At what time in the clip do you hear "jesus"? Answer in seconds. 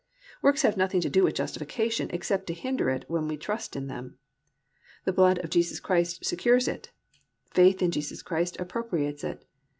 5.51-5.79, 7.91-8.23